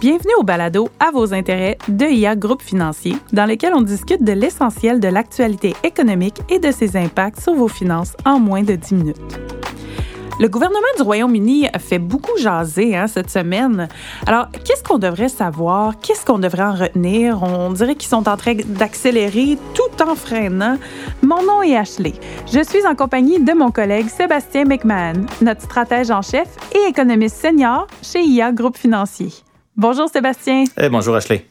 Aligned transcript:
Bienvenue 0.00 0.34
au 0.38 0.42
balado 0.42 0.88
À 1.00 1.10
vos 1.10 1.32
intérêts 1.32 1.78
de 1.88 2.04
IA 2.04 2.36
Groupe 2.36 2.62
Financier, 2.62 3.16
dans 3.32 3.46
lequel 3.46 3.72
on 3.74 3.80
discute 3.80 4.22
de 4.22 4.32
l'essentiel 4.32 5.00
de 5.00 5.08
l'actualité 5.08 5.74
économique 5.82 6.40
et 6.48 6.58
de 6.58 6.70
ses 6.70 6.96
impacts 6.96 7.40
sur 7.40 7.54
vos 7.54 7.68
finances 7.68 8.14
en 8.24 8.38
moins 8.38 8.62
de 8.62 8.74
10 8.74 8.94
minutes. 8.94 9.65
Le 10.38 10.48
gouvernement 10.48 10.80
du 10.98 11.02
Royaume-Uni 11.02 11.66
a 11.72 11.78
fait 11.78 11.98
beaucoup 11.98 12.36
jaser 12.36 12.94
hein, 12.94 13.06
cette 13.06 13.30
semaine. 13.30 13.88
Alors, 14.26 14.48
qu'est-ce 14.50 14.82
qu'on 14.82 14.98
devrait 14.98 15.30
savoir? 15.30 15.98
Qu'est-ce 15.98 16.26
qu'on 16.26 16.38
devrait 16.38 16.62
en 16.62 16.74
retenir? 16.74 17.42
On 17.42 17.72
dirait 17.72 17.94
qu'ils 17.94 18.10
sont 18.10 18.28
en 18.28 18.36
train 18.36 18.52
d'accélérer 18.54 19.56
tout 19.72 20.02
en 20.02 20.14
freinant. 20.14 20.76
Mon 21.22 21.42
nom 21.42 21.62
est 21.62 21.74
Ashley. 21.74 22.12
Je 22.52 22.62
suis 22.62 22.86
en 22.86 22.94
compagnie 22.94 23.40
de 23.40 23.52
mon 23.54 23.70
collègue 23.70 24.08
Sébastien 24.08 24.66
McMahon, 24.66 25.24
notre 25.40 25.62
stratège 25.62 26.10
en 26.10 26.20
chef 26.20 26.48
et 26.74 26.90
économiste 26.90 27.36
senior 27.36 27.86
chez 28.02 28.20
IA 28.20 28.52
Groupe 28.52 28.76
Financier. 28.76 29.32
Bonjour 29.74 30.10
Sébastien. 30.10 30.64
Eh, 30.76 30.90
bonjour 30.90 31.16
Ashley. 31.16 31.46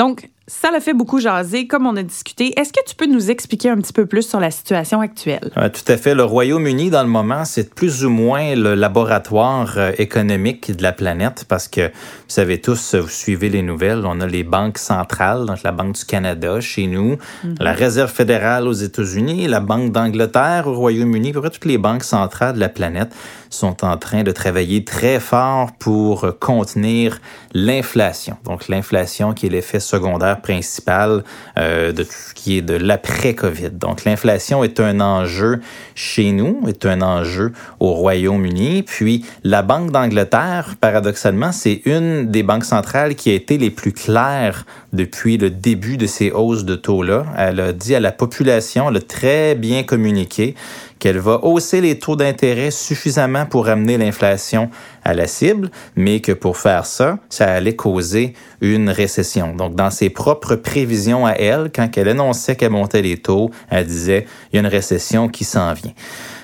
Donc, 0.00 0.28
ça 0.48 0.70
l'a 0.70 0.80
fait 0.80 0.94
beaucoup 0.94 1.18
jaser, 1.18 1.66
comme 1.66 1.86
on 1.86 1.96
a 1.96 2.02
discuté. 2.04 2.58
Est-ce 2.58 2.72
que 2.72 2.84
tu 2.86 2.94
peux 2.94 3.06
nous 3.06 3.30
expliquer 3.30 3.70
un 3.70 3.76
petit 3.76 3.92
peu 3.92 4.06
plus 4.06 4.22
sur 4.22 4.38
la 4.38 4.52
situation 4.52 5.00
actuelle? 5.00 5.50
tout 5.70 5.92
à 5.92 5.96
fait. 5.96 6.14
Le 6.14 6.22
Royaume-Uni, 6.22 6.90
dans 6.90 7.02
le 7.02 7.08
moment, 7.08 7.44
c'est 7.44 7.74
plus 7.74 8.04
ou 8.04 8.10
moins 8.10 8.54
le 8.54 8.74
laboratoire 8.74 9.74
euh, 9.76 9.92
économique 9.98 10.70
de 10.70 10.82
la 10.82 10.92
planète 10.92 11.46
parce 11.48 11.66
que, 11.66 11.88
vous 11.88 12.28
savez 12.28 12.60
tous, 12.60 12.94
vous 12.94 13.08
suivez 13.08 13.48
les 13.48 13.62
nouvelles, 13.62 14.02
on 14.04 14.20
a 14.20 14.26
les 14.26 14.44
banques 14.44 14.78
centrales, 14.78 15.46
donc 15.46 15.62
la 15.64 15.72
Banque 15.72 15.96
du 15.96 16.04
Canada 16.04 16.60
chez 16.60 16.86
nous, 16.86 17.18
mhm. 17.42 17.56
la 17.60 17.72
Réserve 17.72 18.12
fédérale 18.12 18.68
aux 18.68 18.72
États-Unis, 18.72 19.48
la 19.48 19.60
Banque 19.60 19.90
d'Angleterre 19.90 20.68
au 20.68 20.74
Royaume-Uni, 20.74 21.30
à 21.30 21.32
peu 21.32 21.40
près 21.40 21.50
toutes 21.50 21.64
les 21.64 21.78
banques 21.78 22.04
centrales 22.04 22.54
de 22.54 22.60
la 22.60 22.68
planète 22.68 23.12
sont 23.56 23.84
en 23.84 23.96
train 23.96 24.22
de 24.22 24.30
travailler 24.32 24.84
très 24.84 25.20
fort 25.20 25.72
pour 25.78 26.26
contenir 26.38 27.18
l'inflation. 27.54 28.36
Donc, 28.44 28.68
l'inflation 28.68 29.32
qui 29.32 29.46
est 29.46 29.48
l'effet 29.48 29.80
secondaire 29.80 30.40
principal 30.40 31.24
euh, 31.58 31.92
de 31.92 32.02
tout 32.02 32.12
ce 32.12 32.34
qui 32.34 32.58
est 32.58 32.62
de 32.62 32.74
l'après-COVID. 32.74 33.70
Donc, 33.70 34.04
l'inflation 34.04 34.62
est 34.62 34.78
un 34.80 35.00
enjeu 35.00 35.60
chez 35.94 36.32
nous, 36.32 36.62
est 36.68 36.84
un 36.84 37.00
enjeu 37.00 37.52
au 37.80 37.92
Royaume-Uni. 37.92 38.82
Puis, 38.82 39.24
la 39.42 39.62
Banque 39.62 39.90
d'Angleterre, 39.90 40.74
paradoxalement, 40.80 41.52
c'est 41.52 41.82
une 41.86 42.30
des 42.30 42.42
banques 42.42 42.64
centrales 42.64 43.14
qui 43.14 43.30
a 43.30 43.34
été 43.34 43.58
les 43.58 43.70
plus 43.70 43.92
claires 43.92 44.66
depuis 44.92 45.38
le 45.38 45.50
début 45.50 45.96
de 45.96 46.06
ces 46.06 46.30
hausses 46.30 46.64
de 46.64 46.74
taux-là. 46.74 47.24
Elle 47.36 47.60
a 47.60 47.72
dit 47.72 47.94
à 47.94 48.00
la 48.00 48.12
population, 48.12 48.90
elle 48.90 48.98
a 48.98 49.00
très 49.00 49.54
bien 49.54 49.82
communiqué 49.82 50.54
qu'elle 50.98 51.18
va 51.18 51.44
hausser 51.44 51.80
les 51.80 51.98
taux 51.98 52.16
d'intérêt 52.16 52.70
suffisamment 52.70 53.46
pour 53.46 53.68
amener 53.68 53.98
l'inflation 53.98 54.70
à 55.04 55.14
la 55.14 55.26
cible, 55.26 55.70
mais 55.94 56.20
que 56.20 56.32
pour 56.32 56.56
faire 56.56 56.86
ça, 56.86 57.18
ça 57.28 57.46
allait 57.52 57.76
causer 57.76 58.34
une 58.60 58.88
récession. 58.88 59.54
Donc, 59.54 59.74
dans 59.74 59.90
ses 59.90 60.10
propres 60.10 60.56
prévisions 60.56 61.26
à 61.26 61.32
elle, 61.32 61.70
quand 61.74 61.88
elle 61.96 62.08
annonçait 62.08 62.56
qu'elle 62.56 62.70
montait 62.70 63.02
les 63.02 63.18
taux, 63.18 63.50
elle 63.70 63.86
disait, 63.86 64.26
il 64.52 64.56
y 64.56 64.58
a 64.58 64.60
une 64.60 64.66
récession 64.66 65.28
qui 65.28 65.44
s'en 65.44 65.72
vient. 65.74 65.92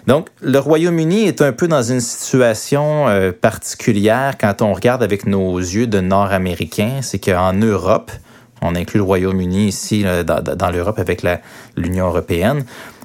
Donc, 0.06 0.28
le 0.41 0.58
Royaume-Uni 0.58 1.27
est 1.27 1.42
un 1.42 1.53
peu 1.53 1.69
dans 1.69 1.83
une 1.83 2.00
situation 2.00 3.08
euh, 3.08 3.30
particulière 3.33 4.34
quand 4.39 4.61
on 4.61 4.73
regarde 4.73 5.03
avec 5.03 5.27
nos 5.27 5.56
yeux 5.58 5.86
de 5.86 6.00
Nord-Américains. 6.00 6.98
C'est 7.03 7.20
qu'en 7.20 7.53
Europe, 7.53 8.11
on 8.62 8.75
inclut 8.75 8.98
le 8.98 9.05
Royaume-Uni 9.05 9.67
ici 9.67 10.05
dans 10.05 10.70
l'Europe 10.70 10.98
avec 10.98 11.25
l'Union 11.77 12.06
européenne, 12.06 12.64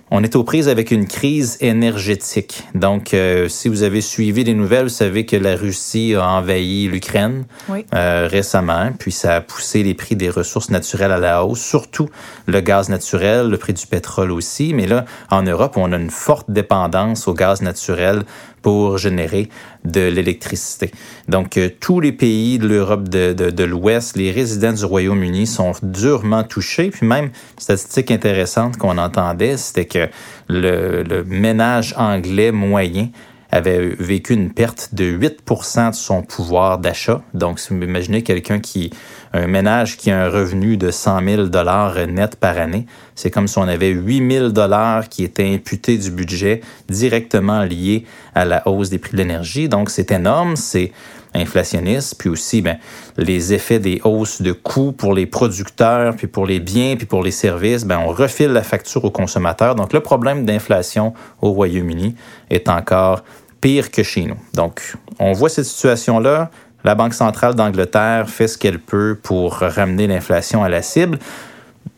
on 0.10 0.24
est 0.24 0.36
aux 0.36 0.44
prises 0.44 0.70
avec 0.70 0.92
une 0.92 1.06
crise 1.06 1.58
énergétique. 1.60 2.64
Donc, 2.74 3.14
euh, 3.14 3.50
si 3.50 3.68
vous 3.68 3.84
avez 3.84 4.02
suivi 4.02 4.44
les 4.44 4.54
nouvelles, 4.54 4.84
vous 4.84 4.90
savez 4.90 5.26
que 5.26 5.36
la 5.36 5.56
Russie 5.56 6.16
a 6.16 6.26
envahi 6.26 6.88
l'Ukraine 6.88 7.46
euh, 7.94 8.28
récemment, 8.32 8.92
puis 8.98 9.12
ça 9.12 9.36
a 9.36 9.42
poussé 9.42 9.84
les 9.84 9.94
prix 9.94 10.16
des 10.16 10.30
ressources 10.30 10.70
naturelles 10.70 11.12
à 11.12 11.18
la 11.18 11.44
hausse, 11.44 11.62
surtout 11.62 12.10
le 12.46 12.62
gaz 12.62 12.90
naturel, 12.90 13.50
le 13.50 13.58
prix 13.58 13.74
du 13.74 13.86
pétrole 13.86 14.32
aussi. 14.32 14.74
Mais 14.74 14.88
là, 14.88 15.06
en 15.30 15.44
Europe, 15.44 15.76
on 15.76 15.92
a 15.92 15.98
une 15.98 16.12
forte 16.12 16.50
dépendance 16.50 17.28
au 17.28 17.34
gaz 17.34 17.62
naturel 17.62 18.24
pour 18.62 18.98
générer 18.98 19.50
de 19.86 20.02
l'électricité. 20.02 20.92
Donc, 21.28 21.58
euh, 21.58 21.70
tous 21.80 22.00
les 22.00 22.12
pays 22.12 22.60
de 22.60 22.68
l'Europe 22.68 23.08
de, 23.08 23.64
l'Ouest, 23.64 24.18
les 24.18 24.32
résidents 24.32 24.74
du 24.74 24.86
Royaume-Uni 24.86 25.48
sont 25.48 25.74
durement 25.84 26.44
touchés. 26.44 26.90
Puis 26.90 27.06
même, 27.06 27.30
statistique 27.58 28.12
intéressante 28.12 28.78
qu'on 28.78 28.98
entendait, 28.98 29.58
c'était 29.58 29.86
que 29.86 30.10
le 30.50 31.24
ménage 31.24 31.94
anglais 31.98 32.52
moyen 32.52 33.10
avait 33.52 33.96
vécu 34.00 34.34
une 34.34 34.52
perte 34.52 34.90
de 34.94 35.06
8 35.06 35.42
de 35.90 35.96
son 35.96 36.22
pouvoir 36.22 36.80
d'achat. 36.80 37.22
Donc, 37.34 37.60
si 37.60 37.74
vous 37.74 37.82
imaginez 37.82 38.24
quelqu'un 38.24 38.60
qui, 38.60 38.92
un 39.34 39.48
ménage 39.48 39.98
qui 39.98 40.12
a 40.12 40.26
un 40.26 40.30
revenu 40.30 40.78
de 40.78 40.92
100 40.92 41.24
000 41.24 41.44
dollars 41.44 41.96
net 42.08 42.36
par 42.36 42.58
année, 42.58 42.86
c'est 43.16 43.32
comme 43.32 43.48
si 43.48 43.58
on 43.58 43.68
avait 43.68 43.90
8 43.90 44.32
000 44.32 44.50
dollars 44.50 45.10
qui 45.10 45.24
étaient 45.24 45.54
imputés 45.54 45.98
du 45.98 46.12
budget 46.12 46.62
directement 46.90 47.64
liés 47.64 48.06
à 48.36 48.46
la 48.46 48.68
hausse 48.68 48.90
des 48.90 48.98
prix 48.98 49.14
de 49.14 49.18
l'énergie. 49.18 49.70
Donc, 49.70 49.90
c'est 49.90 50.12
énorme, 50.12 50.56
c'est 50.56 50.92
inflationniste, 51.34 52.16
puis 52.18 52.30
aussi 52.30 52.62
ben, 52.62 52.78
les 53.18 53.54
effets 53.54 53.80
des 53.80 54.02
hausses 54.04 54.42
de 54.42 54.52
coûts 54.52 54.92
pour 54.92 55.14
les 55.14 55.26
producteurs, 55.26 56.16
puis 56.16 56.28
pour 56.28 56.46
les 56.46 56.60
biens, 56.60 56.96
puis 56.96 57.06
pour 57.06 57.24
les 57.24 57.32
services, 57.32 57.86
ben, 57.86 58.00
on 58.00 58.10
refile 58.10 58.50
la 58.50 58.64
facture 58.64 59.04
aux 59.06 59.12
consommateurs. 59.12 59.76
Donc, 59.76 59.94
le 59.94 60.00
problème 60.00 60.46
d'inflation 60.46 61.14
au 61.42 61.52
Royaume-Uni 61.52 62.16
est 62.50 62.70
encore 62.70 63.24
pire 63.62 63.92
que 63.92 64.04
chez 64.04 64.24
nous. 64.24 64.38
Donc, 64.54 64.96
on 65.20 65.32
voit 65.34 65.50
cette 65.50 65.66
situation-là. 65.66 66.50
La 66.84 66.96
Banque 66.96 67.14
centrale 67.14 67.56
d'Angleterre 67.56 68.30
fait 68.30 68.48
ce 68.48 68.58
qu'elle 68.58 68.80
peut 68.80 69.18
pour 69.22 69.54
ramener 69.54 70.08
l'inflation 70.08 70.64
à 70.64 70.70
la 70.70 70.82
cible. 70.82 71.20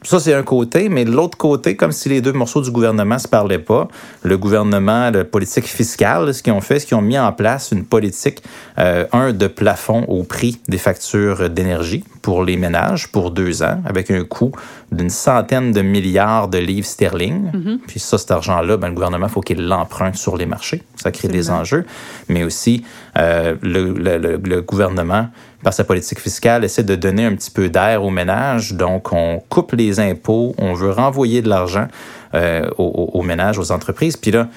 Ça, 0.01 0.19
c'est 0.19 0.33
un 0.33 0.43
côté, 0.43 0.89
mais 0.89 1.05
de 1.05 1.11
l'autre 1.11 1.37
côté, 1.37 1.75
comme 1.75 1.91
si 1.91 2.09
les 2.09 2.21
deux 2.21 2.33
morceaux 2.33 2.61
du 2.61 2.71
gouvernement 2.71 3.15
ne 3.15 3.19
se 3.19 3.27
parlaient 3.27 3.59
pas, 3.59 3.87
le 4.23 4.37
gouvernement, 4.37 5.09
la 5.11 5.25
politique 5.25 5.65
fiscale, 5.65 6.33
ce 6.33 6.41
qu'ils 6.41 6.53
ont 6.53 6.61
fait, 6.61 6.79
c'est 6.79 6.87
qu'ils 6.87 6.97
ont 6.97 7.01
mis 7.01 7.19
en 7.19 7.31
place 7.31 7.71
une 7.71 7.85
politique, 7.85 8.41
euh, 8.77 9.05
un, 9.11 9.33
de 9.33 9.47
plafond 9.47 10.03
au 10.07 10.23
prix 10.23 10.59
des 10.67 10.77
factures 10.77 11.49
d'énergie 11.49 12.03
pour 12.21 12.43
les 12.43 12.57
ménages 12.57 13.11
pour 13.11 13.31
deux 13.31 13.63
ans, 13.63 13.81
avec 13.85 14.11
un 14.11 14.23
coût 14.23 14.51
d'une 14.91 15.09
centaine 15.09 15.71
de 15.71 15.81
milliards 15.81 16.47
de 16.47 16.57
livres 16.57 16.87
sterling. 16.87 17.51
Mm-hmm. 17.51 17.77
Puis 17.87 17.99
ça, 17.99 18.17
cet 18.17 18.31
argent-là, 18.31 18.77
ben, 18.77 18.87
le 18.87 18.93
gouvernement, 18.93 19.27
il 19.27 19.31
faut 19.31 19.41
qu'il 19.41 19.67
l'emprunte 19.67 20.15
sur 20.15 20.37
les 20.37 20.45
marchés. 20.45 20.83
Ça 20.95 21.11
crée 21.11 21.27
des 21.27 21.49
enjeux. 21.49 21.85
Mais 22.27 22.43
aussi, 22.43 22.83
euh, 23.17 23.55
le, 23.61 23.93
le, 23.93 24.37
le, 24.37 24.61
gouvernement, 24.61 25.27
par 25.63 25.73
sa 25.73 25.83
politique 25.83 26.19
fiscale, 26.19 26.63
essaie 26.63 26.83
de 26.83 26.95
donner 26.95 27.25
un 27.25 27.35
petit 27.35 27.51
peu 27.51 27.69
d'air 27.69 28.03
aux 28.03 28.09
ménages. 28.09 28.73
Donc, 28.73 29.11
on 29.11 29.41
coupe 29.49 29.73
les 29.73 29.99
impôts, 29.99 30.55
on 30.57 30.73
veut 30.73 30.91
renvoyer 30.91 31.41
de 31.41 31.49
l'argent 31.49 31.87
euh, 32.33 32.69
aux, 32.77 33.09
aux 33.13 33.23
ménages, 33.23 33.59
aux 33.59 33.71
entreprises. 33.71 34.15
Puis 34.15 34.31
là, 34.31 34.47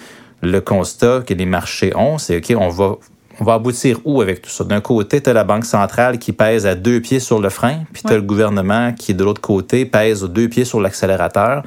le 0.43 0.61
constat 0.61 1.23
que 1.27 1.35
les 1.35 1.47
marchés 1.47 1.95
ont, 1.97 2.19
c'est 2.19 2.37
OK, 2.37 2.57
on 2.59 2.69
va 2.69 2.97
on 3.41 3.45
va 3.45 3.55
aboutir 3.55 3.99
où 4.05 4.21
avec 4.21 4.43
tout 4.43 4.51
ça? 4.51 4.63
D'un 4.63 4.81
côté, 4.81 5.21
tu 5.21 5.31
as 5.31 5.33
la 5.33 5.45
Banque 5.45 5.65
centrale 5.65 6.19
qui 6.19 6.33
pèse 6.33 6.67
à 6.67 6.75
deux 6.75 7.01
pieds 7.01 7.19
sur 7.19 7.41
le 7.41 7.49
frein, 7.49 7.85
puis 7.93 8.03
tu 8.03 8.13
as 8.13 8.17
le 8.17 8.23
gouvernement 8.23 8.93
qui, 8.93 9.15
de 9.15 9.25
l'autre 9.25 9.41
côté, 9.41 9.85
pèse 9.85 10.23
deux 10.23 10.49
pieds 10.49 10.65
sur 10.65 10.81
l'accélérateur 10.81 11.63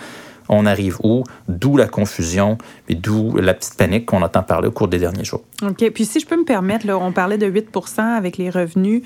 on 0.50 0.66
arrive 0.66 0.98
où, 1.04 1.24
d'où 1.48 1.78
la 1.78 1.88
confusion, 1.88 2.58
et 2.88 2.96
d'où 2.96 3.36
la 3.38 3.54
petite 3.54 3.76
panique 3.76 4.06
qu'on 4.06 4.22
entend 4.22 4.44
parler 4.44 4.68
au 4.68 4.72
cours 4.72 4.88
des 4.88 5.00
derniers 5.00 5.24
jours. 5.24 5.42
OK. 5.64 5.90
Puis 5.92 6.06
si 6.06 6.20
je 6.20 6.26
peux 6.26 6.38
me 6.38 6.44
permettre, 6.44 6.86
là, 6.86 6.98
on 6.98 7.12
parlait 7.12 7.38
de 7.38 7.50
8% 7.50 8.00
avec 8.00 8.38
les 8.38 8.50
revenus 8.50 9.02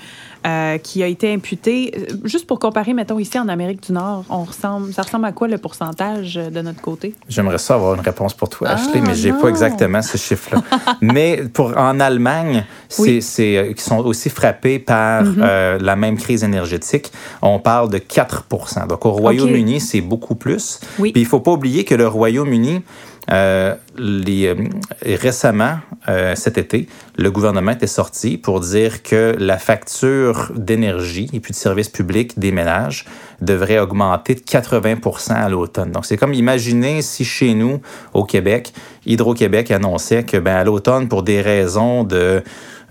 euh, 0.46 0.78
qui 0.78 1.02
a 1.02 1.06
été 1.06 1.32
imputé. 1.32 1.94
Euh, 1.96 2.16
juste 2.24 2.46
pour 2.46 2.58
comparer, 2.58 2.92
mettons, 2.92 3.18
ici 3.18 3.38
en 3.38 3.48
Amérique 3.48 3.82
du 3.82 3.92
Nord, 3.92 4.24
on 4.28 4.44
ressemble, 4.44 4.92
ça 4.92 5.02
ressemble 5.02 5.26
à 5.26 5.32
quoi 5.32 5.48
le 5.48 5.58
pourcentage 5.58 6.34
de 6.34 6.60
notre 6.60 6.80
côté? 6.80 7.14
J'aimerais 7.28 7.58
ça 7.58 7.74
avoir 7.74 7.94
une 7.94 8.00
réponse 8.00 8.34
pour 8.34 8.48
toi, 8.48 8.70
Ashley, 8.70 9.00
mais 9.00 9.14
j'ai 9.14 9.32
pas 9.32 9.48
exactement 9.48 10.02
ce 10.02 10.18
chiffre-là. 10.18 10.62
mais 11.00 11.44
pour, 11.52 11.76
en 11.76 12.00
Allemagne, 12.00 12.64
c'est, 12.88 13.22
euh, 13.56 13.72
qui 13.72 13.82
sont 13.82 13.98
aussi 13.98 14.28
frappés 14.28 14.78
par 14.78 15.24
mm-hmm. 15.24 15.78
la 15.78 15.96
même 15.96 16.18
crise 16.18 16.44
énergétique, 16.44 17.12
on 17.42 17.58
parle 17.58 17.90
de 17.90 17.98
4% 17.98 18.88
Donc 18.88 19.06
au 19.06 19.12
Royaume-Uni, 19.12 19.80
c'est 19.80 20.00
beaucoup 20.00 20.34
plus. 20.34 20.80
Oui 20.98 21.12
faut 21.30 21.40
pas 21.40 21.52
oublier 21.52 21.84
que 21.84 21.94
le 21.94 22.06
Royaume-Uni, 22.06 22.82
euh, 23.30 23.74
euh, 23.98 24.54
récemment, 25.02 25.78
euh, 26.08 26.34
cet 26.34 26.58
été, 26.58 26.88
le 27.16 27.30
gouvernement 27.30 27.70
était 27.70 27.86
sorti 27.86 28.36
pour 28.36 28.60
dire 28.60 29.02
que 29.02 29.36
la 29.38 29.58
facture 29.58 30.50
d'énergie 30.56 31.30
et 31.32 31.38
puis 31.38 31.52
de 31.52 31.56
services 31.56 31.88
publics 31.88 32.38
des 32.38 32.50
ménages 32.50 33.04
devrait 33.40 33.78
augmenter 33.78 34.34
de 34.34 34.40
80% 34.40 35.32
à 35.32 35.48
l'automne. 35.48 35.92
Donc, 35.92 36.06
c'est 36.06 36.16
comme 36.16 36.34
imaginer 36.34 37.02
si 37.02 37.24
chez 37.24 37.54
nous, 37.54 37.80
au 38.12 38.24
Québec, 38.24 38.72
Hydro-Québec 39.06 39.70
annonçait 39.70 40.24
que 40.24 40.36
ben, 40.36 40.56
à 40.56 40.64
l'automne, 40.64 41.08
pour 41.08 41.22
des 41.22 41.40
raisons 41.40 42.02
de 42.02 42.42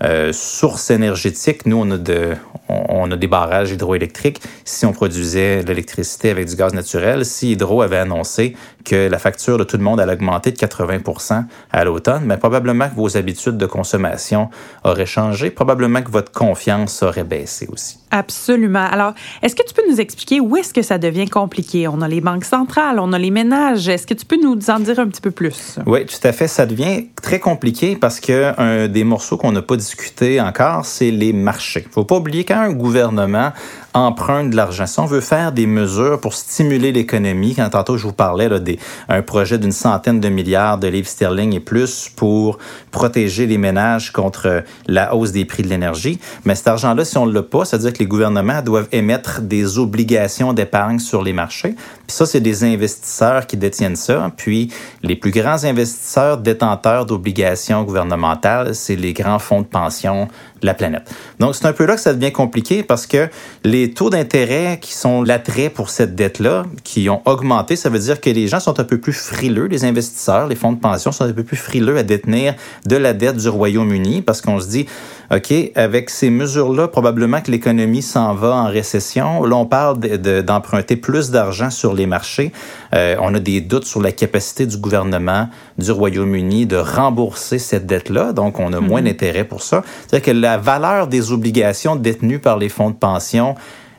euh, 0.02 0.32
sources 0.32 0.90
énergétiques, 0.90 1.66
nous, 1.66 1.76
on 1.76 1.90
a, 1.90 1.98
de, 1.98 2.34
on, 2.68 3.10
a 3.10 3.16
des 3.16 3.26
barrages 3.26 3.70
hydroélectriques. 3.70 4.40
Si 4.64 4.86
on 4.86 4.92
produisait 4.92 5.62
l'électricité 5.62 6.30
avec 6.30 6.48
du 6.48 6.56
gaz 6.56 6.72
naturel, 6.72 7.24
si 7.24 7.52
Hydro 7.52 7.82
avait 7.82 7.98
annoncé 7.98 8.56
que 8.84 9.08
la 9.08 9.18
facture 9.18 9.58
de 9.58 9.64
tout 9.64 9.76
le 9.76 9.82
monde 9.82 10.00
allait 10.00 10.14
augmenter 10.14 10.52
de 10.52 10.56
80% 10.56 11.44
à 11.70 11.84
l'automne, 11.84 12.22
mais 12.24 12.38
probablement 12.38 12.88
que 12.88 12.94
vos 12.94 13.16
habitudes 13.16 13.58
de 13.58 13.66
consommation 13.66 14.48
auraient 14.84 15.06
changé, 15.06 15.50
probablement 15.50 16.02
que 16.02 16.10
votre 16.10 16.32
confiance 16.32 17.02
aurait 17.02 17.24
baissé 17.24 17.68
aussi. 17.70 17.99
Absolument. 18.10 18.86
Alors, 18.90 19.14
est-ce 19.42 19.54
que 19.54 19.62
tu 19.66 19.72
peux 19.72 19.88
nous 19.88 20.00
expliquer 20.00 20.40
où 20.40 20.56
est-ce 20.56 20.74
que 20.74 20.82
ça 20.82 20.98
devient 20.98 21.28
compliqué? 21.28 21.86
On 21.86 22.00
a 22.02 22.08
les 22.08 22.20
banques 22.20 22.44
centrales, 22.44 22.98
on 22.98 23.12
a 23.12 23.18
les 23.18 23.30
ménages. 23.30 23.88
Est-ce 23.88 24.06
que 24.06 24.14
tu 24.14 24.26
peux 24.26 24.38
nous 24.42 24.58
en 24.68 24.80
dire 24.80 24.98
un 24.98 25.06
petit 25.06 25.20
peu 25.20 25.30
plus? 25.30 25.78
Oui, 25.86 26.04
tout 26.06 26.26
à 26.26 26.32
fait. 26.32 26.48
Ça 26.48 26.66
devient 26.66 27.06
très 27.22 27.38
compliqué 27.38 27.96
parce 27.96 28.18
que 28.18 28.52
un 28.58 28.88
des 28.88 29.04
morceaux 29.04 29.36
qu'on 29.36 29.52
n'a 29.52 29.62
pas 29.62 29.76
discuté 29.76 30.40
encore, 30.40 30.84
c'est 30.86 31.10
les 31.10 31.32
marchés. 31.32 31.84
Il 31.86 31.92
faut 31.92 32.04
pas 32.04 32.16
oublier 32.16 32.44
qu'un 32.44 32.72
gouvernement 32.72 33.52
emprunte 33.94 34.50
de 34.50 34.56
l'argent. 34.56 34.86
Si 34.86 34.98
on 35.00 35.06
veut 35.06 35.20
faire 35.20 35.52
des 35.52 35.66
mesures 35.66 36.20
pour 36.20 36.34
stimuler 36.34 36.92
l'économie, 36.92 37.54
quand 37.54 37.70
tantôt 37.70 37.96
je 37.96 38.06
vous 38.06 38.12
parlais 38.12 38.48
d'un 38.48 39.22
projet 39.22 39.58
d'une 39.58 39.72
centaine 39.72 40.20
de 40.20 40.28
milliards 40.28 40.78
de 40.78 40.88
livres 40.88 41.08
sterling 41.08 41.54
et 41.54 41.60
plus 41.60 42.08
pour 42.08 42.58
protéger 42.90 43.46
les 43.46 43.58
ménages 43.58 44.12
contre 44.12 44.64
la 44.86 45.14
hausse 45.14 45.32
des 45.32 45.44
prix 45.44 45.62
de 45.62 45.68
l'énergie, 45.68 46.20
mais 46.44 46.54
cet 46.54 46.68
argent-là, 46.68 47.04
si 47.04 47.18
on 47.18 47.26
ne 47.26 47.32
l'a 47.32 47.42
pas, 47.42 47.64
ça 47.64 47.76
veut 47.76 47.82
dire 47.82 47.92
que 47.92 47.99
les 48.00 48.06
gouvernements 48.06 48.62
doivent 48.62 48.88
émettre 48.90 49.42
des 49.42 49.78
obligations 49.78 50.52
d'épargne 50.52 50.98
sur 50.98 51.22
les 51.22 51.32
marchés. 51.32 51.74
Puis 52.06 52.16
ça, 52.16 52.26
c'est 52.26 52.40
des 52.40 52.64
investisseurs 52.64 53.46
qui 53.46 53.56
détiennent 53.56 53.96
ça. 53.96 54.32
Puis 54.36 54.72
les 55.02 55.14
plus 55.14 55.30
grands 55.30 55.64
investisseurs 55.64 56.38
détenteurs 56.38 57.06
d'obligations 57.06 57.84
gouvernementales, 57.84 58.74
c'est 58.74 58.96
les 58.96 59.12
grands 59.12 59.38
fonds 59.38 59.60
de 59.60 59.66
pension 59.66 60.28
la 60.62 60.74
planète. 60.74 61.10
Donc 61.38 61.54
c'est 61.54 61.66
un 61.66 61.72
peu 61.72 61.86
là 61.86 61.94
que 61.94 62.00
ça 62.00 62.14
devient 62.14 62.32
compliqué 62.32 62.82
parce 62.82 63.06
que 63.06 63.28
les 63.64 63.92
taux 63.92 64.10
d'intérêt 64.10 64.78
qui 64.80 64.92
sont 64.92 65.22
l'attrait 65.22 65.70
pour 65.70 65.90
cette 65.90 66.14
dette-là, 66.14 66.64
qui 66.84 67.08
ont 67.08 67.22
augmenté, 67.24 67.76
ça 67.76 67.88
veut 67.88 67.98
dire 67.98 68.20
que 68.20 68.30
les 68.30 68.48
gens 68.48 68.60
sont 68.60 68.78
un 68.80 68.84
peu 68.84 68.98
plus 68.98 69.12
frileux, 69.12 69.66
les 69.66 69.84
investisseurs, 69.84 70.46
les 70.46 70.56
fonds 70.56 70.72
de 70.72 70.80
pension 70.80 71.12
sont 71.12 71.24
un 71.24 71.32
peu 71.32 71.44
plus 71.44 71.56
frileux 71.56 71.96
à 71.96 72.02
détenir 72.02 72.54
de 72.86 72.96
la 72.96 73.12
dette 73.12 73.36
du 73.36 73.48
Royaume-Uni 73.48 74.22
parce 74.22 74.40
qu'on 74.40 74.60
se 74.60 74.68
dit, 74.68 74.86
OK, 75.32 75.52
avec 75.76 76.10
ces 76.10 76.28
mesures-là, 76.28 76.88
probablement 76.88 77.40
que 77.40 77.50
l'économie 77.52 78.02
s'en 78.02 78.34
va 78.34 78.54
en 78.54 78.66
récession. 78.66 79.44
Là, 79.44 79.56
on 79.56 79.66
parle 79.66 79.98
d'emprunter 79.98 80.96
plus 80.96 81.30
d'argent 81.30 81.70
sur 81.70 81.94
les 81.94 82.06
marchés. 82.06 82.52
Euh, 82.94 83.16
on 83.20 83.32
a 83.34 83.38
des 83.38 83.60
doutes 83.60 83.84
sur 83.84 84.02
la 84.02 84.10
capacité 84.10 84.66
du 84.66 84.76
gouvernement 84.76 85.48
du 85.78 85.92
Royaume-Uni 85.92 86.66
de 86.66 86.76
rembourser 86.76 87.58
cette 87.58 87.86
dette-là. 87.86 88.32
Donc, 88.32 88.58
on 88.58 88.72
a 88.72 88.80
moins 88.80 89.00
mhm. 89.00 89.06
d'intérêt 89.06 89.44
pour 89.44 89.62
ça. 89.62 89.82
C'est-à-dire 90.00 90.32
que 90.32 90.36
la 90.36 90.49
valeur 90.58 91.06
des 91.06 91.32
obligations 91.32 91.96
détenues 91.96 92.38
par 92.38 92.58
les 92.58 92.68
fonds 92.68 92.90
de 92.90 92.96
pension 92.96 93.54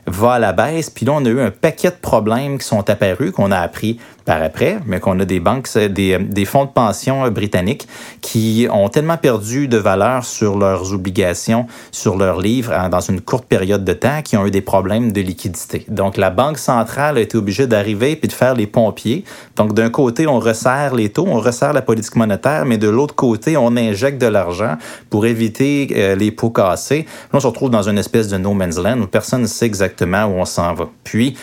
va 0.06 0.34
à 0.34 0.38
la 0.38 0.52
baisse. 0.52 0.90
Puis 0.90 1.06
là, 1.06 1.12
on 1.12 1.24
a 1.24 1.28
eu 1.28 1.40
un 1.40 1.50
paquet 1.50 1.90
de 1.90 1.96
problèmes 2.00 2.58
qui 2.58 2.66
sont 2.66 2.88
apparus, 2.90 3.32
qu'on 3.32 3.50
a 3.50 3.58
appris 3.58 3.98
par 4.24 4.42
après, 4.42 4.78
mais 4.86 5.00
qu'on 5.00 5.18
a 5.20 5.24
des 5.24 5.40
banques, 5.40 5.68
des, 5.76 6.18
des 6.18 6.44
fonds 6.44 6.64
de 6.64 6.70
pension 6.70 7.28
britanniques 7.30 7.88
qui 8.20 8.66
ont 8.70 8.88
tellement 8.88 9.16
perdu 9.16 9.68
de 9.68 9.76
valeur 9.76 10.24
sur 10.24 10.58
leurs 10.58 10.92
obligations, 10.92 11.66
sur 11.90 12.16
leurs 12.16 12.40
livres 12.40 12.72
dans 12.90 13.00
une 13.00 13.20
courte 13.20 13.46
période 13.46 13.84
de 13.84 13.92
temps, 13.92 14.22
qui 14.22 14.36
ont 14.36 14.46
eu 14.46 14.50
des 14.50 14.60
problèmes 14.60 15.12
de 15.12 15.20
liquidité. 15.20 15.84
Donc, 15.88 16.16
la 16.16 16.30
Banque 16.30 16.58
centrale 16.58 17.18
a 17.18 17.20
été 17.20 17.36
obligée 17.36 17.66
d'arriver 17.66 18.16
puis 18.16 18.28
de 18.28 18.32
faire 18.32 18.54
les 18.54 18.66
pompiers. 18.66 19.24
Donc, 19.56 19.74
d'un 19.74 19.90
côté, 19.90 20.26
on 20.26 20.38
resserre 20.38 20.94
les 20.94 21.10
taux, 21.10 21.26
on 21.26 21.40
resserre 21.40 21.72
la 21.72 21.82
politique 21.82 22.16
monétaire, 22.16 22.64
mais 22.64 22.78
de 22.78 22.88
l'autre 22.88 23.14
côté, 23.14 23.56
on 23.56 23.76
injecte 23.76 24.20
de 24.20 24.26
l'argent 24.26 24.76
pour 25.10 25.26
éviter 25.26 25.88
euh, 25.94 26.14
les 26.14 26.30
pots 26.30 26.50
cassés. 26.50 27.06
Là, 27.32 27.38
on 27.38 27.40
se 27.40 27.46
retrouve 27.46 27.70
dans 27.70 27.88
une 27.88 27.98
espèce 27.98 28.28
de 28.28 28.38
no 28.38 28.54
man's 28.54 28.78
land 28.78 29.00
où 29.00 29.06
personne 29.06 29.42
ne 29.42 29.46
sait 29.46 29.66
exactement 29.66 30.24
où 30.24 30.34
on 30.34 30.44
s'en 30.44 30.74
va. 30.74 30.88
Puis, 31.04 31.36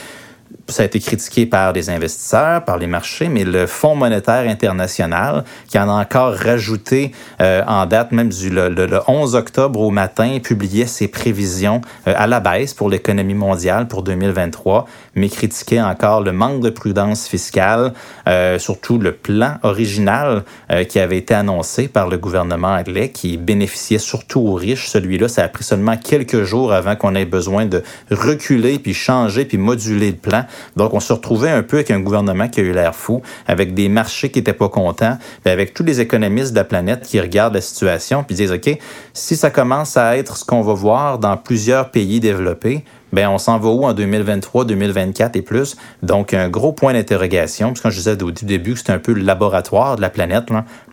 ça 0.72 0.84
a 0.84 0.86
été 0.86 1.00
critiqué 1.00 1.46
par 1.46 1.74
les 1.74 1.90
investisseurs, 1.90 2.64
par 2.64 2.78
les 2.78 2.88
marchés, 2.88 3.30
mais 3.30 3.44
le 3.44 3.68
Fonds 3.68 3.96
monétaire 3.96 4.50
international, 4.50 5.44
qui 5.68 5.78
en 5.80 5.90
a 5.90 5.94
encore 5.94 6.34
rajouté 6.34 7.12
euh, 7.42 7.62
en 7.68 7.86
date 7.86 8.12
même 8.12 8.30
du 8.30 8.50
le, 8.50 9.00
11 9.08 9.36
octobre 9.36 9.80
au 9.80 9.92
matin, 9.92 10.40
publiait 10.44 10.86
ses 10.86 11.08
prévisions 11.08 11.82
euh, 12.08 12.14
à 12.16 12.28
la 12.28 12.40
baisse 12.40 12.74
pour 12.74 12.90
l'économie 12.90 13.34
mondiale 13.34 13.88
pour 13.88 14.04
2023, 14.04 14.88
mais 15.16 15.30
critiquait 15.30 15.82
encore 15.82 16.22
le 16.22 16.32
manque 16.32 16.62
de 16.62 16.70
prudence 16.70 17.28
fiscale, 17.28 17.94
euh, 18.28 18.60
surtout 18.60 18.98
le 18.98 19.12
plan 19.12 19.56
original 19.64 20.44
qui 20.88 21.00
avait 21.00 21.18
été 21.18 21.34
annoncé 21.34 21.88
par 21.88 22.08
le 22.08 22.18
gouvernement 22.18 22.70
anglais, 22.70 23.10
qui 23.10 23.38
bénéficiait 23.38 23.98
surtout 23.98 24.42
aux 24.42 24.54
riches. 24.54 24.88
Celui-là, 24.88 25.28
ça 25.28 25.44
a 25.44 25.48
pris 25.48 25.64
seulement 25.64 25.98
quelques 25.98 26.44
jours 26.44 26.74
avant 26.74 26.96
qu'on 26.96 27.16
ait 27.16 27.26
besoin 27.26 27.66
de 27.66 27.84
reculer, 28.12 28.80
puis 28.80 28.94
changer, 28.94 29.46
puis 29.46 29.58
moduler 29.58 30.12
le 30.12 30.18
plan. 30.18 30.46
Donc, 30.76 30.94
on 30.94 31.00
se 31.00 31.14
retrouvait 31.14 31.50
un 31.50 31.64
peu 31.64 31.78
avec 31.78 31.92
un 31.92 32.00
gouvernement 32.00 32.48
qui 32.48 32.60
a 32.60 32.64
eu 32.64 32.72
l'air 32.72 32.96
fou, 32.96 33.22
avec 33.48 33.74
des 33.74 33.90
marchés 33.90 34.30
qui 34.30 34.40
n'étaient 34.40 34.54
pas 34.54 34.70
contents, 34.70 35.18
avec 35.46 35.74
tous 35.74 35.84
les 35.84 36.02
économistes 36.02 36.52
de 36.52 36.58
la 36.58 36.64
planète 36.64 37.02
qui 37.04 37.20
regardent 37.20 37.56
la 37.56 37.62
situation 37.62 38.24
puis 38.24 38.36
disent, 38.36 38.52
OK, 38.52 38.78
si 39.14 39.36
ça 39.36 39.50
commence 39.50 39.98
à 39.98 40.18
être 40.18 40.38
ce 40.38 40.46
qu'on 40.46 40.62
va 40.62 40.74
voir 40.74 41.20
dans 41.20 41.38
plusieurs 41.38 41.92
pays 41.92 42.20
développés, 42.20 42.84
ben 43.12 43.28
on 43.30 43.38
s'en 43.38 43.58
va 43.58 43.70
où 43.70 43.86
en 43.86 43.94
2023, 43.94 44.66
2024 44.66 45.36
et 45.36 45.42
plus? 45.42 45.76
Donc, 46.04 46.34
un 46.34 46.50
gros 46.50 46.74
point 46.74 46.94
d'interrogation. 46.94 47.74
Puis 47.74 47.82
quand 47.82 47.90
je 47.90 47.98
disais 47.98 48.22
au 48.22 48.32
début 48.32 48.74
que 48.74 48.80
c'était 48.80 48.94
un 48.94 49.00
peu 49.00 49.14
le 49.14 49.22
laboratoire 49.22 49.96
de 49.96 50.02
la 50.02 50.10
planète, 50.10 50.46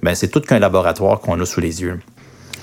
ben 0.03 0.15
c'est 0.15 0.29
tout 0.29 0.41
qu'un 0.41 0.59
laboratoire 0.59 1.21
qu'on 1.21 1.39
a 1.41 1.45
sous 1.45 1.61
les 1.61 1.83
yeux. 1.83 2.01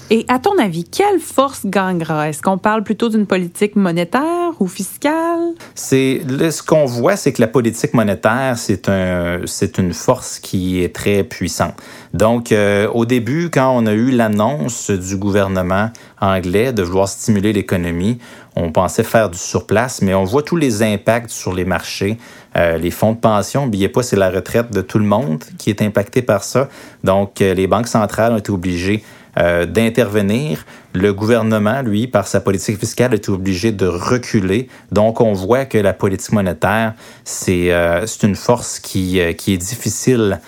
Et 0.10 0.26
à 0.28 0.38
ton 0.38 0.58
avis, 0.60 0.84
quelle 0.84 1.20
force 1.20 1.66
gagnera? 1.66 2.30
Est-ce 2.30 2.42
qu'on 2.42 2.58
parle 2.58 2.84
plutôt 2.84 3.10
d'une 3.10 3.26
politique 3.26 3.76
monétaire 3.76 4.43
fiscale? 4.68 5.54
C'est 5.75 6.21
ce 6.51 6.63
qu'on 6.63 6.86
voit, 6.86 7.15
c'est 7.15 7.33
que 7.33 7.42
la 7.42 7.48
politique 7.48 7.94
monétaire, 7.94 8.57
c'est 8.57 8.89
un, 8.89 9.42
c'est 9.45 9.77
une 9.77 9.94
force 9.94 10.39
qui 10.39 10.83
est 10.83 10.94
très 10.94 11.24
puissante. 11.24 11.75
Donc, 12.13 12.51
euh, 12.51 12.88
au 12.89 13.06
début, 13.06 13.50
quand 13.50 13.75
on 13.75 13.86
a 13.86 13.94
eu 13.94 14.12
l'annonce 14.12 14.92
du 14.92 15.18
gouvernement 15.18 15.89
anglais 16.21 16.74
de 16.74 16.83
vouloir 16.83 17.07
stimuler 17.07 17.54
l'économie, 17.54 18.19
on 18.56 18.71
pensait 18.71 19.04
faire 19.04 19.30
du 19.30 19.38
surplace, 19.38 20.01
mais 20.01 20.13
on 20.13 20.24
voit 20.24 20.44
tous 20.44 20.56
les 20.56 20.83
impacts 20.83 21.31
sur 21.31 21.54
les 21.54 21.65
marchés. 21.65 22.18
Euh, 22.56 22.77
les 22.77 22.92
fonds 22.92 23.13
de 23.13 23.18
pension, 23.18 23.63
n'oubliez 23.63 23.89
pas, 23.89 24.04
c'est 24.04 24.15
la 24.15 24.30
retraite 24.30 24.71
de 24.71 24.81
tout 24.81 25.00
le 25.00 25.06
monde 25.06 25.44
qui 25.57 25.71
est 25.71 25.81
impacté 25.81 26.21
par 26.21 26.44
ça. 26.44 26.69
Donc, 27.04 27.42
euh, 27.42 27.54
les 27.56 27.65
banques 27.65 27.88
centrales 27.88 28.33
ont 28.33 28.38
été 28.38 28.51
obligées 28.51 29.04
euh, 29.40 29.66
d'intervenir. 29.66 30.64
Le 30.94 31.12
gouvernement, 31.12 31.82
lui, 31.82 32.06
par 32.06 32.28
sa 32.28 32.40
politique 32.40 32.78
fiscale, 32.78 33.16
est 33.16 33.30
obligé 33.30 33.72
de 33.72 33.88
reculer. 33.88 34.68
Donc, 34.92 35.22
on 35.22 35.34
voit 35.34 35.66
que 35.66 35.80
la 35.80 35.94
politique 35.94 36.34
monétaire, 36.34 36.94
c'est 37.24 37.72
euh, 37.72 38.06
une 38.22 38.36
force 38.36 38.80
qui, 38.80 39.20
euh, 39.20 39.34
qui 39.34 39.54
est 39.54 39.58
difficile, 39.58 40.40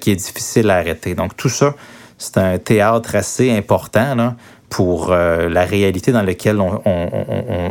qui 0.00 0.10
est 0.10 0.16
difficile 0.16 0.70
à 0.70 0.76
arrêter. 0.76 1.14
Donc, 1.14 1.36
tout 1.36 1.50
ça, 1.50 1.74
c'est 2.16 2.38
un 2.38 2.56
théâtre 2.58 3.14
assez 3.14 3.50
important 3.50 4.14
là, 4.14 4.36
pour 4.68 5.08
la 5.10 5.64
réalité 5.64 6.12
dans 6.12 6.22
laquelle 6.22 6.60
on, 6.60 6.80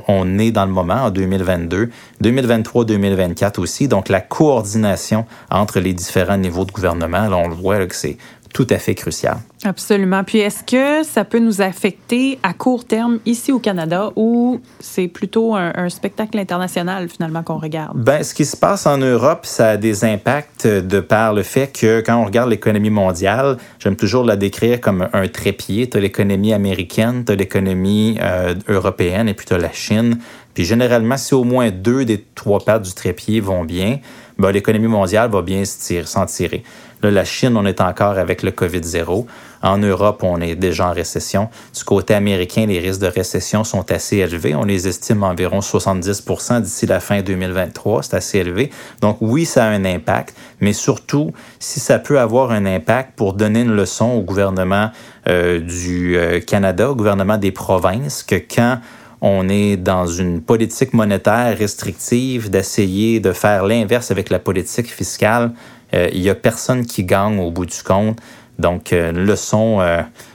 on, 0.08 0.40
est 0.40 0.52
dans 0.52 0.66
le 0.66 0.72
moment 0.72 1.06
en 1.06 1.12
2022, 1.12 1.90
2023, 2.22 2.86
2024 2.86 3.60
aussi. 3.60 3.88
Donc, 3.88 4.10
la 4.10 4.22
coordination 4.22 5.26
entre 5.52 5.80
les 5.80 5.94
différents 5.94 6.38
niveaux 6.38 6.66
de 6.66 6.72
gouvernement, 6.72 7.28
là, 7.28 7.38
on 7.38 7.48
le 7.48 7.56
voit 7.56 7.86
que 7.86 7.96
c'est 7.96 8.18
tout 8.54 8.68
à 8.70 8.78
fait 8.78 8.96
crucial. 8.96 9.38
Absolument. 9.66 10.24
Puis 10.24 10.38
est-ce 10.38 10.64
que 10.64 11.04
ça 11.04 11.26
peut 11.26 11.40
nous 11.40 11.62
affecter 11.62 12.38
à 12.44 12.54
court 12.54 12.86
terme 12.86 13.20
ici 13.26 13.52
au 13.52 13.60
Canada 13.60 14.12
ou 14.16 14.62
c'est 14.80 15.08
plutôt 15.08 15.56
un, 15.56 15.90
spectacle 15.90 16.38
international 16.38 17.10
finalement 17.10 17.44
qu'on 17.44 17.58
regarde? 17.58 17.98
Ben, 17.98 18.24
ce 18.24 18.34
qui 18.34 18.46
se 18.46 18.56
passe 18.56 18.86
en 18.86 18.98
Europe, 18.98 19.46
ça 19.46 19.72
a 19.72 19.78
des 19.78 20.06
impacts 20.06 20.68
de 20.68 21.00
par 21.00 21.34
le 21.34 21.44
fait 21.44 21.68
que 21.68 22.02
quand 22.02 22.16
on 22.16 22.26
regarde 22.26 22.50
l'économie 22.50 22.90
mondiale, 22.90 23.58
j'aime 23.80 23.96
toujours 23.96 24.24
la 24.24 24.36
décrire 24.36 24.80
comme 24.80 25.08
un 25.12 25.28
trépied. 25.28 25.90
Tu 25.90 25.98
as 25.98 26.00
l'économie 26.00 26.54
américaine, 26.54 27.24
tu 27.26 27.32
as 27.32 27.36
l'économie 27.36 28.18
euh, 28.22 28.54
européenne 28.68 29.28
et 29.28 29.34
puis 29.34 29.46
tu 29.46 29.54
as 29.54 29.58
la 29.58 29.72
Chine. 29.72 30.20
Puis 30.54 30.66
généralement, 30.66 31.18
si 31.18 31.34
au 31.34 31.44
moins 31.44 31.72
deux 31.72 32.06
des 32.06 32.24
trois 32.36 32.60
pattes 32.60 32.84
du 32.84 32.94
trépied 32.94 33.40
vont 33.40 33.64
bien, 33.64 34.00
ben, 34.38 34.52
l'économie 34.52 34.88
mondiale 34.88 35.30
va 35.30 35.42
bien 35.42 35.64
s'en 35.66 36.26
tirer. 36.26 36.64
Là, 37.04 37.12
la 37.12 37.26
Chine, 37.26 37.58
on 37.58 37.66
est 37.66 37.82
encore 37.82 38.18
avec 38.18 38.44
le 38.44 38.52
COVID-0. 38.52 39.26
En 39.62 39.78
Europe, 39.78 40.24
on 40.24 40.40
est 40.40 40.56
déjà 40.56 40.88
en 40.88 40.94
récession. 40.94 41.50
Du 41.76 41.84
côté 41.84 42.14
américain, 42.14 42.66
les 42.66 42.80
risques 42.80 43.02
de 43.02 43.08
récession 43.08 43.64
sont 43.64 43.92
assez 43.92 44.18
élevés. 44.18 44.56
On 44.56 44.64
les 44.64 44.88
estime 44.88 45.24
environ 45.24 45.60
70% 45.60 46.62
d'ici 46.62 46.86
la 46.86 47.00
fin 47.00 47.22
2023. 47.22 48.04
C'est 48.04 48.16
assez 48.16 48.40
élevé. 48.40 48.72
Donc 49.02 49.18
oui, 49.20 49.46
ça 49.46 49.66
a 49.66 49.68
un 49.68 49.84
impact, 49.84 50.36
mais 50.62 50.74
surtout, 50.74 51.32
si 51.60 51.80
ça 51.80 52.00
peut 52.00 52.20
avoir 52.20 52.52
un 52.52 52.66
impact 52.66 53.18
pour 53.18 53.34
donner 53.34 53.62
une 53.62 53.76
leçon 53.76 54.12
au 54.12 54.22
gouvernement 54.22 54.92
euh, 55.28 55.60
du 55.60 56.18
euh, 56.18 56.40
Canada, 56.40 56.92
au 56.92 56.96
gouvernement 56.96 57.38
des 57.38 57.52
provinces, 57.52 58.24
que 58.24 58.36
quand 58.36 58.80
on 59.24 59.50
est 59.50 59.78
dans 59.78 60.06
une 60.06 60.42
politique 60.42 60.94
monétaire 60.94 61.58
restrictive, 61.58 62.52
d'essayer 62.52 63.20
de 63.20 63.32
faire 63.32 63.66
l'inverse 63.66 64.12
avec 64.12 64.30
la 64.30 64.38
politique 64.38 64.88
fiscale, 64.88 65.52
euh, 65.96 66.10
il 66.14 66.22
n'y 66.22 66.30
a 66.30 66.36
personne 66.36 66.86
qui 66.86 67.04
gagne 67.04 67.40
au 67.40 67.50
bout 67.50 67.66
du 67.66 67.82
compte. 67.84 68.20
Donc, 68.60 68.92
une 68.92 69.26
leçon, 69.26 69.80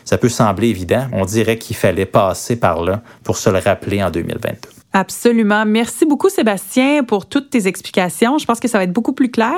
ça 0.04 0.18
peut 0.18 0.28
sembler 0.28 0.68
évident. 0.68 1.06
On 1.12 1.24
dirait 1.24 1.56
qu'il 1.56 1.76
fallait 1.76 2.04
passer 2.04 2.56
par 2.56 2.82
là 2.82 3.00
pour 3.22 3.36
se 3.36 3.48
le 3.48 3.58
rappeler 3.58 4.02
en 4.02 4.10
2022. 4.10 4.68
Absolument. 4.92 5.64
Merci 5.66 6.06
beaucoup, 6.06 6.28
Sébastien, 6.28 7.04
pour 7.04 7.26
toutes 7.26 7.50
tes 7.50 7.66
explications. 7.66 8.38
Je 8.38 8.46
pense 8.46 8.58
que 8.58 8.68
ça 8.68 8.78
va 8.78 8.84
être 8.84 8.92
beaucoup 8.92 9.12
plus 9.12 9.30
clair 9.30 9.54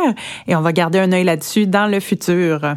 et 0.49 0.57
on 0.57 0.61
va 0.61 0.73
garder 0.73 0.99
un 0.99 1.13
œil 1.13 1.25
là-dessus 1.25 1.67
dans 1.67 1.87
le 1.87 2.01
futur. 2.01 2.77